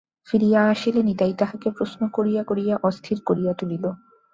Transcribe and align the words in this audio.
ফিরিয়া 0.27 0.61
আসিলে 0.69 1.01
নিতাই 1.03 1.33
তাঁহাকে 1.33 1.67
প্রশ্ন 1.77 2.01
করিয়া 2.07 2.41
করিয়া 2.43 2.75
অস্থির 2.83 3.17
করিয়া 3.25 3.51
তুলিল। 3.53 3.85